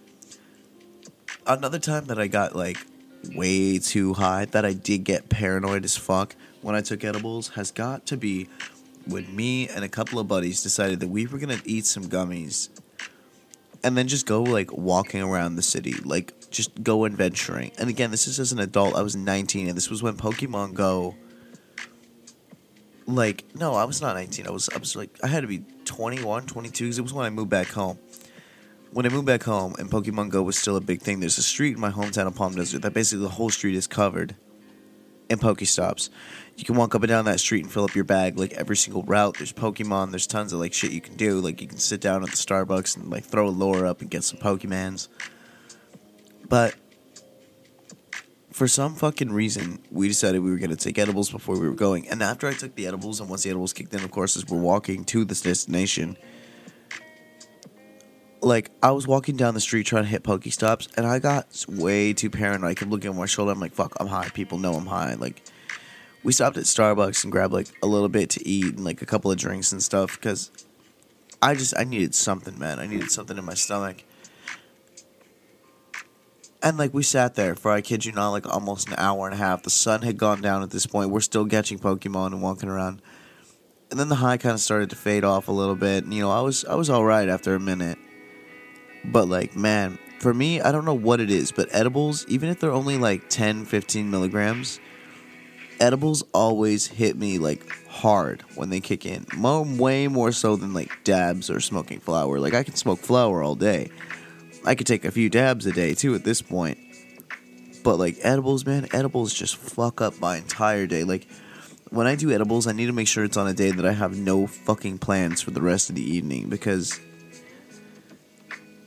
another 1.46 1.78
time 1.78 2.06
that 2.06 2.18
I 2.18 2.26
got 2.26 2.56
like 2.56 2.78
way 3.34 3.78
too 3.78 4.14
high, 4.14 4.46
that 4.46 4.64
I 4.64 4.72
did 4.72 5.04
get 5.04 5.28
paranoid 5.28 5.84
as 5.84 5.96
fuck 5.96 6.34
when 6.62 6.74
I 6.74 6.80
took 6.80 7.04
edibles, 7.04 7.48
has 7.50 7.70
got 7.70 8.06
to 8.06 8.16
be 8.16 8.48
when 9.06 9.34
me 9.34 9.68
and 9.68 9.84
a 9.84 9.88
couple 9.88 10.18
of 10.18 10.26
buddies 10.26 10.62
decided 10.62 11.00
that 11.00 11.08
we 11.08 11.26
were 11.26 11.38
gonna 11.38 11.60
eat 11.64 11.86
some 11.86 12.04
gummies 12.04 12.70
and 13.84 13.96
then 13.96 14.08
just 14.08 14.26
go 14.26 14.42
like 14.42 14.72
walking 14.72 15.22
around 15.22 15.56
the 15.56 15.62
city, 15.62 15.92
like 16.04 16.32
just 16.50 16.82
go 16.82 17.04
adventuring. 17.04 17.70
And 17.78 17.90
again, 17.90 18.10
this 18.10 18.26
is 18.26 18.40
as 18.40 18.50
an 18.50 18.58
adult. 18.58 18.96
I 18.96 19.02
was 19.02 19.14
19, 19.14 19.68
and 19.68 19.76
this 19.76 19.90
was 19.90 20.02
when 20.02 20.16
Pokemon 20.16 20.74
Go. 20.74 21.14
Like 23.06 23.44
no, 23.54 23.74
I 23.74 23.84
was 23.84 24.00
not 24.00 24.14
19. 24.16 24.46
I 24.46 24.50
was 24.50 24.70
I 24.70 24.78
was 24.78 24.96
like 24.96 25.10
I 25.22 25.26
had 25.26 25.42
to 25.42 25.46
be 25.46 25.62
21, 25.84 26.46
22 26.46 26.84
because 26.84 26.98
it 26.98 27.02
was 27.02 27.12
when 27.12 27.26
I 27.26 27.30
moved 27.30 27.50
back 27.50 27.68
home. 27.68 27.98
When 28.92 29.04
I 29.04 29.10
moved 29.10 29.26
back 29.26 29.42
home 29.42 29.74
and 29.78 29.90
Pokemon 29.90 30.30
Go 30.30 30.42
was 30.42 30.56
still 30.56 30.76
a 30.76 30.80
big 30.80 31.02
thing, 31.02 31.20
there's 31.20 31.36
a 31.36 31.42
street 31.42 31.74
in 31.74 31.80
my 31.80 31.90
hometown 31.90 32.26
of 32.26 32.34
Palm 32.34 32.54
Desert 32.54 32.80
that 32.80 32.94
basically 32.94 33.22
the 33.24 33.30
whole 33.30 33.50
street 33.50 33.74
is 33.74 33.86
covered 33.86 34.34
and 35.30 35.40
Pokestops. 35.40 36.10
You 36.56 36.64
can 36.64 36.76
walk 36.76 36.94
up 36.94 37.02
and 37.02 37.08
down 37.08 37.24
that 37.24 37.40
street 37.40 37.64
and 37.64 37.72
fill 37.72 37.84
up 37.84 37.94
your 37.94 38.04
bag 38.04 38.38
like 38.38 38.52
every 38.52 38.76
single 38.76 39.02
route. 39.02 39.36
There's 39.38 39.52
Pokemon. 39.52 40.10
There's 40.10 40.26
tons 40.26 40.52
of 40.52 40.60
like 40.60 40.72
shit 40.72 40.92
you 40.92 41.00
can 41.00 41.16
do. 41.16 41.40
Like 41.40 41.60
you 41.60 41.66
can 41.66 41.78
sit 41.78 42.00
down 42.00 42.22
at 42.22 42.30
the 42.30 42.36
Starbucks 42.36 42.96
and 42.96 43.10
like 43.10 43.24
throw 43.24 43.48
a 43.48 43.50
lure 43.50 43.86
up 43.86 44.00
and 44.00 44.10
get 44.10 44.24
some 44.24 44.38
Pokemans. 44.38 45.08
But 46.48 46.74
for 48.52 48.68
some 48.68 48.94
fucking 48.94 49.32
reason, 49.32 49.80
we 49.90 50.06
decided 50.06 50.38
we 50.40 50.52
were 50.52 50.58
to 50.58 50.76
take 50.76 50.96
edibles 50.96 51.28
before 51.28 51.58
we 51.58 51.68
were 51.68 51.74
going. 51.74 52.08
And 52.08 52.22
after 52.22 52.46
I 52.46 52.52
took 52.52 52.76
the 52.76 52.86
edibles, 52.86 53.18
and 53.20 53.28
once 53.28 53.42
the 53.42 53.50
edibles 53.50 53.72
kicked 53.72 53.92
in, 53.92 54.04
of 54.04 54.12
course, 54.12 54.36
as 54.36 54.46
we're 54.46 54.60
walking 54.60 55.04
to 55.06 55.24
this 55.24 55.40
destination, 55.40 56.16
like 58.44 58.70
I 58.82 58.90
was 58.90 59.06
walking 59.06 59.36
down 59.36 59.54
the 59.54 59.60
street 59.60 59.86
trying 59.86 60.04
to 60.04 60.08
hit 60.08 60.22
Pokestops, 60.22 60.96
and 60.96 61.06
I 61.06 61.18
got 61.18 61.64
way 61.68 62.12
too 62.12 62.30
paranoid. 62.30 62.70
I 62.70 62.74
kept 62.74 62.90
looking 62.90 63.10
over 63.10 63.18
my 63.18 63.26
shoulder. 63.26 63.52
I'm 63.52 63.60
like, 63.60 63.74
"Fuck, 63.74 63.94
I'm 64.00 64.06
high." 64.06 64.28
People 64.28 64.58
know 64.58 64.74
I'm 64.74 64.86
high. 64.86 65.14
Like, 65.14 65.42
we 66.22 66.32
stopped 66.32 66.56
at 66.56 66.64
Starbucks 66.64 67.24
and 67.24 67.32
grabbed 67.32 67.52
like 67.52 67.68
a 67.82 67.86
little 67.86 68.08
bit 68.08 68.30
to 68.30 68.48
eat 68.48 68.74
and 68.74 68.84
like 68.84 69.02
a 69.02 69.06
couple 69.06 69.30
of 69.30 69.38
drinks 69.38 69.72
and 69.72 69.82
stuff 69.82 70.14
because 70.14 70.50
I 71.42 71.54
just 71.54 71.74
I 71.76 71.84
needed 71.84 72.14
something, 72.14 72.58
man. 72.58 72.78
I 72.78 72.86
needed 72.86 73.10
something 73.10 73.36
in 73.36 73.44
my 73.44 73.54
stomach. 73.54 74.04
And 76.62 76.78
like 76.78 76.94
we 76.94 77.02
sat 77.02 77.34
there 77.34 77.54
for 77.54 77.70
I 77.70 77.82
kid 77.82 78.06
you 78.06 78.12
not, 78.12 78.30
like 78.30 78.46
almost 78.46 78.88
an 78.88 78.94
hour 78.96 79.26
and 79.26 79.34
a 79.34 79.38
half. 79.38 79.62
The 79.62 79.70
sun 79.70 80.00
had 80.00 80.16
gone 80.16 80.40
down 80.40 80.62
at 80.62 80.70
this 80.70 80.86
point. 80.86 81.10
We're 81.10 81.20
still 81.20 81.46
catching 81.46 81.78
Pokemon 81.78 82.28
and 82.28 82.40
walking 82.40 82.70
around. 82.70 83.02
And 83.90 84.00
then 84.00 84.08
the 84.08 84.14
high 84.16 84.38
kind 84.38 84.54
of 84.54 84.60
started 84.60 84.88
to 84.90 84.96
fade 84.96 85.24
off 85.24 85.48
a 85.48 85.52
little 85.52 85.76
bit. 85.76 86.04
And, 86.04 86.14
you 86.14 86.22
know, 86.22 86.30
I 86.30 86.40
was 86.40 86.64
I 86.64 86.74
was 86.74 86.88
all 86.88 87.04
right 87.04 87.28
after 87.28 87.54
a 87.54 87.60
minute. 87.60 87.98
But 89.04 89.28
like, 89.28 89.56
man, 89.56 89.98
for 90.18 90.32
me, 90.32 90.60
I 90.60 90.72
don't 90.72 90.84
know 90.84 90.94
what 90.94 91.20
it 91.20 91.30
is, 91.30 91.52
but 91.52 91.68
edibles, 91.72 92.26
even 92.28 92.48
if 92.48 92.60
they're 92.60 92.72
only 92.72 92.96
like 92.96 93.28
10, 93.28 93.66
15 93.66 94.10
milligrams, 94.10 94.80
edibles 95.80 96.24
always 96.32 96.86
hit 96.86 97.16
me 97.16 97.38
like 97.38 97.68
hard 97.88 98.42
when 98.54 98.70
they 98.70 98.80
kick 98.80 99.06
in. 99.06 99.26
Way 99.78 100.08
more 100.08 100.32
so 100.32 100.56
than 100.56 100.72
like 100.72 100.90
dabs 101.04 101.50
or 101.50 101.60
smoking 101.60 102.00
flower. 102.00 102.38
Like 102.38 102.54
I 102.54 102.62
can 102.62 102.74
smoke 102.74 103.00
flower 103.00 103.42
all 103.42 103.54
day. 103.54 103.90
I 104.64 104.74
could 104.74 104.86
take 104.86 105.04
a 105.04 105.10
few 105.10 105.28
dabs 105.28 105.66
a 105.66 105.72
day 105.72 105.94
too 105.94 106.14
at 106.14 106.24
this 106.24 106.40
point. 106.40 106.78
But 107.82 107.98
like 107.98 108.16
edibles, 108.22 108.64
man, 108.64 108.88
edibles 108.92 109.34
just 109.34 109.56
fuck 109.56 110.00
up 110.00 110.18
my 110.18 110.38
entire 110.38 110.86
day. 110.86 111.04
Like 111.04 111.26
when 111.90 112.06
I 112.06 112.14
do 112.14 112.32
edibles, 112.32 112.66
I 112.66 112.72
need 112.72 112.86
to 112.86 112.92
make 112.92 113.08
sure 113.08 113.24
it's 113.24 113.36
on 113.36 113.46
a 113.46 113.52
day 113.52 113.70
that 113.70 113.84
I 113.84 113.92
have 113.92 114.18
no 114.18 114.46
fucking 114.46 114.98
plans 114.98 115.42
for 115.42 115.50
the 115.50 115.60
rest 115.60 115.90
of 115.90 115.96
the 115.96 116.02
evening 116.02 116.48
because 116.48 116.98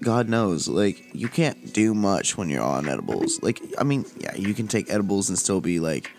God 0.08 0.30
knows, 0.30 0.70
like 0.70 1.04
you 1.14 1.28
can't 1.28 1.74
do 1.74 1.94
much 1.94 2.38
when 2.38 2.48
you're 2.48 2.64
on 2.64 2.88
edibles. 2.88 3.44
Like 3.44 3.62
I 3.78 3.84
mean, 3.84 4.06
yeah, 4.18 4.34
you 4.38 4.54
can 4.54 4.70
take 4.70 4.90
edibles 4.90 5.28
and 5.28 5.38
still 5.38 5.60
be 5.60 5.82
like 5.82 6.10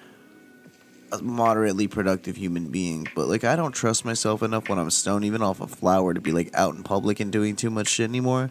a 1.10 1.22
moderately 1.22 1.88
productive 1.88 2.36
human 2.36 2.68
being, 2.68 3.08
but 3.14 3.28
like 3.28 3.44
I 3.44 3.56
don't 3.56 3.72
trust 3.72 4.04
myself 4.04 4.42
enough 4.42 4.68
when 4.68 4.78
I'm 4.78 4.90
stoned, 4.90 5.24
even 5.24 5.40
off 5.40 5.62
a 5.62 5.66
flower, 5.66 6.12
to 6.12 6.20
be 6.20 6.32
like 6.32 6.50
out 6.52 6.74
in 6.74 6.82
public 6.82 7.18
and 7.18 7.32
doing 7.32 7.56
too 7.56 7.70
much 7.70 7.88
shit 7.88 8.10
anymore. 8.10 8.50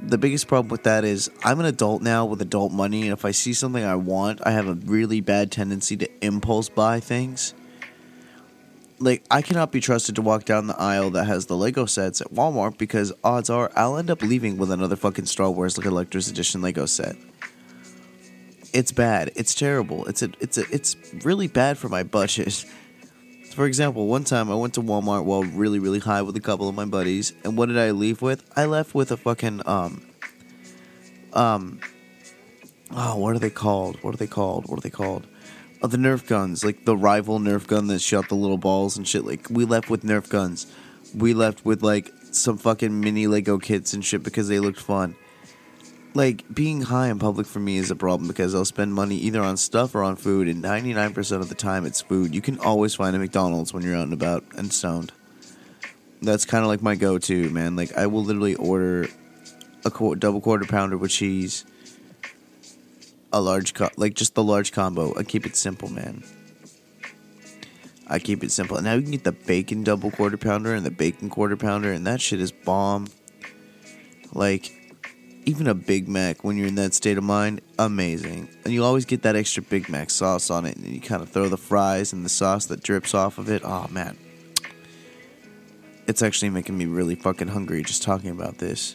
The 0.00 0.16
biggest 0.16 0.48
problem 0.48 0.70
with 0.70 0.84
that 0.84 1.04
is 1.04 1.30
I'm 1.44 1.60
an 1.60 1.66
adult 1.66 2.00
now 2.00 2.24
with 2.24 2.40
adult 2.40 2.72
money, 2.72 3.02
and 3.02 3.12
if 3.12 3.26
I 3.26 3.30
see 3.30 3.52
something 3.52 3.84
I 3.84 3.96
want, 3.96 4.40
I 4.46 4.52
have 4.52 4.68
a 4.68 4.74
really 4.86 5.20
bad 5.20 5.52
tendency 5.52 5.98
to 5.98 6.08
impulse 6.24 6.70
buy 6.70 6.98
things 6.98 7.52
like 8.98 9.24
I 9.30 9.42
cannot 9.42 9.72
be 9.72 9.80
trusted 9.80 10.14
to 10.16 10.22
walk 10.22 10.44
down 10.44 10.66
the 10.66 10.80
aisle 10.80 11.10
that 11.10 11.24
has 11.24 11.46
the 11.46 11.56
Lego 11.56 11.86
sets 11.86 12.20
at 12.20 12.32
Walmart 12.32 12.78
because 12.78 13.12
odds 13.22 13.50
are 13.50 13.70
I'll 13.76 13.96
end 13.96 14.10
up 14.10 14.22
leaving 14.22 14.56
with 14.56 14.70
another 14.70 14.96
fucking 14.96 15.26
Star 15.26 15.50
Wars 15.50 15.74
Collector's 15.76 16.28
Edition 16.28 16.62
Lego 16.62 16.86
set. 16.86 17.16
It's 18.72 18.92
bad. 18.92 19.30
It's 19.36 19.54
terrible. 19.54 20.04
It's 20.06 20.22
a 20.22 20.30
it's 20.40 20.58
a 20.58 20.64
it's 20.70 20.96
really 21.24 21.48
bad 21.48 21.78
for 21.78 21.88
my 21.88 22.02
budget. 22.02 22.64
For 23.52 23.66
example, 23.66 24.08
one 24.08 24.24
time 24.24 24.50
I 24.50 24.54
went 24.56 24.74
to 24.74 24.82
Walmart 24.82 25.24
while 25.24 25.44
really 25.44 25.78
really 25.78 26.00
high 26.00 26.22
with 26.22 26.36
a 26.36 26.40
couple 26.40 26.68
of 26.68 26.74
my 26.74 26.84
buddies, 26.84 27.32
and 27.44 27.56
what 27.56 27.66
did 27.66 27.78
I 27.78 27.92
leave 27.92 28.20
with? 28.22 28.44
I 28.56 28.64
left 28.64 28.94
with 28.94 29.12
a 29.12 29.16
fucking 29.16 29.62
um 29.66 30.06
um 31.32 31.80
oh 32.90 33.16
what 33.16 33.34
are 33.34 33.38
they 33.38 33.50
called? 33.50 34.02
What 34.02 34.14
are 34.14 34.18
they 34.18 34.26
called? 34.26 34.66
What 34.68 34.78
are 34.78 34.82
they 34.82 34.90
called? 34.90 35.26
Of 35.82 35.90
the 35.90 35.96
Nerf 35.96 36.26
guns, 36.26 36.64
like 36.64 36.84
the 36.84 36.96
rival 36.96 37.38
Nerf 37.38 37.66
gun 37.66 37.88
that 37.88 38.00
shot 38.00 38.28
the 38.28 38.34
little 38.34 38.58
balls 38.58 38.96
and 38.96 39.06
shit. 39.06 39.24
Like 39.24 39.48
we 39.50 39.64
left 39.64 39.90
with 39.90 40.02
Nerf 40.02 40.28
guns. 40.28 40.66
We 41.14 41.34
left 41.34 41.64
with 41.64 41.82
like 41.82 42.12
some 42.32 42.58
fucking 42.58 43.00
mini 43.00 43.26
Lego 43.26 43.58
kits 43.58 43.92
and 43.92 44.04
shit 44.04 44.22
because 44.22 44.48
they 44.48 44.60
looked 44.60 44.80
fun. 44.80 45.14
Like 46.14 46.44
being 46.52 46.82
high 46.82 47.08
in 47.08 47.18
public 47.18 47.46
for 47.46 47.58
me 47.58 47.76
is 47.76 47.90
a 47.90 47.96
problem 47.96 48.28
because 48.28 48.54
I'll 48.54 48.64
spend 48.64 48.94
money 48.94 49.16
either 49.16 49.42
on 49.42 49.56
stuff 49.56 49.94
or 49.94 50.02
on 50.02 50.16
food, 50.16 50.48
and 50.48 50.62
99% 50.62 51.40
of 51.40 51.48
the 51.48 51.54
time 51.54 51.84
it's 51.84 52.00
food. 52.00 52.34
You 52.34 52.40
can 52.40 52.58
always 52.60 52.94
find 52.94 53.14
a 53.16 53.18
McDonald's 53.18 53.72
when 53.74 53.82
you're 53.82 53.96
out 53.96 54.04
and 54.04 54.12
about 54.12 54.44
and 54.56 54.72
stoned. 54.72 55.12
That's 56.22 56.44
kind 56.44 56.64
of 56.64 56.68
like 56.68 56.82
my 56.82 56.94
go-to, 56.94 57.50
man. 57.50 57.76
Like 57.76 57.96
I 57.96 58.06
will 58.06 58.22
literally 58.22 58.54
order 58.54 59.08
a 59.84 59.90
qu- 59.90 60.14
double 60.14 60.40
quarter 60.40 60.64
pounder 60.64 60.96
with 60.96 61.10
cheese 61.10 61.64
a 63.34 63.40
large 63.40 63.74
co- 63.74 63.90
like 63.96 64.14
just 64.14 64.34
the 64.34 64.44
large 64.44 64.72
combo. 64.72 65.12
I 65.18 65.24
keep 65.24 65.44
it 65.44 65.56
simple, 65.56 65.90
man. 65.90 66.22
I 68.06 68.20
keep 68.20 68.44
it 68.44 68.52
simple. 68.52 68.80
Now 68.80 68.94
you 68.94 69.02
can 69.02 69.10
get 69.10 69.24
the 69.24 69.32
bacon 69.32 69.82
double 69.82 70.10
quarter 70.10 70.36
pounder 70.36 70.72
and 70.72 70.86
the 70.86 70.90
bacon 70.90 71.28
quarter 71.28 71.56
pounder, 71.56 71.92
and 71.92 72.06
that 72.06 72.20
shit 72.20 72.40
is 72.40 72.52
bomb. 72.52 73.08
Like, 74.32 74.70
even 75.46 75.66
a 75.66 75.74
Big 75.74 76.08
Mac 76.08 76.44
when 76.44 76.56
you're 76.56 76.68
in 76.68 76.76
that 76.76 76.94
state 76.94 77.18
of 77.18 77.24
mind, 77.24 77.60
amazing. 77.78 78.48
And 78.64 78.72
you 78.72 78.84
always 78.84 79.04
get 79.04 79.22
that 79.22 79.36
extra 79.36 79.62
Big 79.62 79.88
Mac 79.88 80.10
sauce 80.10 80.48
on 80.48 80.64
it, 80.64 80.76
and 80.76 80.86
you 80.86 81.00
kind 81.00 81.22
of 81.22 81.28
throw 81.28 81.48
the 81.48 81.56
fries 81.56 82.12
and 82.12 82.24
the 82.24 82.28
sauce 82.28 82.66
that 82.66 82.82
drips 82.82 83.14
off 83.14 83.38
of 83.38 83.50
it. 83.50 83.62
Oh 83.64 83.88
man, 83.90 84.16
it's 86.06 86.22
actually 86.22 86.50
making 86.50 86.78
me 86.78 86.86
really 86.86 87.16
fucking 87.16 87.48
hungry 87.48 87.82
just 87.82 88.02
talking 88.02 88.30
about 88.30 88.58
this. 88.58 88.94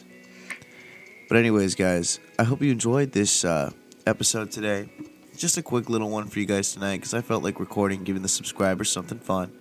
But 1.28 1.36
anyways, 1.36 1.74
guys, 1.74 2.20
I 2.38 2.44
hope 2.44 2.62
you 2.62 2.70
enjoyed 2.70 3.12
this. 3.12 3.44
Uh, 3.44 3.72
episode 4.10 4.50
today. 4.50 4.90
Just 5.36 5.56
a 5.56 5.62
quick 5.62 5.88
little 5.88 6.10
one 6.10 6.26
for 6.26 6.40
you 6.40 6.44
guys 6.44 6.72
tonight 6.72 6.96
because 6.96 7.14
I 7.14 7.20
felt 7.20 7.44
like 7.44 7.60
recording, 7.60 8.02
giving 8.02 8.22
the 8.22 8.28
subscribers 8.28 8.90
something 8.90 9.20
fun. 9.20 9.56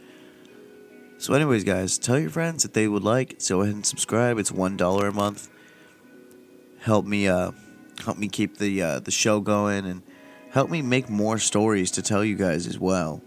So, 1.20 1.36
anyways, 1.36 1.64
guys, 1.64 2.00
tell 2.00 2.18
your 2.18 2.32
friends 2.32 2.64
that 2.64 2.74
they 2.74 2.88
would 2.88 3.04
like. 3.04 3.46
Go 3.48 3.62
ahead 3.62 3.76
and 3.76 3.86
subscribe. 3.86 4.40
It's 4.40 4.52
one 4.52 4.76
dollar 4.76 5.08
a 5.08 5.14
month. 5.14 5.50
Help 6.80 7.06
me, 7.06 7.28
uh, 7.28 7.52
help 8.04 8.18
me 8.18 8.28
keep 8.28 8.58
the 8.58 8.82
uh, 8.82 9.00
the 9.00 9.12
show 9.12 9.40
going 9.40 9.86
and 9.86 10.02
help 10.50 10.72
me 10.72 10.82
make 10.82 11.12
more 11.12 11.38
stories 11.38 11.92
to 11.92 12.02
tell 12.02 12.26
you 12.26 12.36
guys 12.36 12.66
as 12.66 12.80
well. 12.80 13.22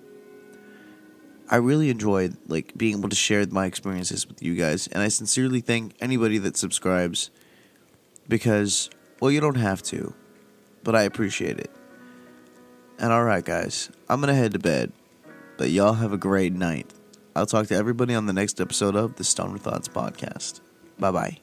I 1.48 1.56
really 1.56 1.88
enjoyed 1.88 2.36
like 2.48 2.76
being 2.76 2.98
able 2.98 3.10
to 3.10 3.16
share 3.16 3.46
my 3.46 3.66
experiences 3.66 4.26
with 4.26 4.42
you 4.42 4.56
guys, 4.56 4.88
and 4.88 5.00
I 5.00 5.06
sincerely 5.06 5.60
thank 5.60 5.94
anybody 6.00 6.38
that 6.38 6.56
subscribes 6.56 7.30
because 8.28 8.90
well, 9.20 9.30
you 9.30 9.40
don't 9.40 9.56
have 9.56 9.84
to 9.84 10.14
but 10.82 10.94
I 10.94 11.02
appreciate 11.02 11.58
it. 11.58 11.70
And 12.98 13.12
alright, 13.12 13.44
guys, 13.44 13.90
I'm 14.08 14.20
gonna 14.20 14.34
head 14.34 14.52
to 14.52 14.58
bed, 14.58 14.92
but 15.58 15.70
y'all 15.70 15.94
have 15.94 16.12
a 16.12 16.18
great 16.18 16.52
night. 16.52 16.92
I'll 17.34 17.46
talk 17.46 17.66
to 17.68 17.74
everybody 17.74 18.14
on 18.14 18.26
the 18.26 18.32
next 18.32 18.60
episode 18.60 18.94
of 18.94 19.16
the 19.16 19.24
Stoner 19.24 19.58
Thoughts 19.58 19.88
Podcast. 19.88 20.60
Bye 20.98 21.10
bye. 21.10 21.41